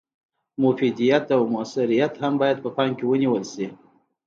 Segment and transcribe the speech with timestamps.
[0.63, 3.67] مفیدیت او مثمریت هم باید په پام کې ونیول شي.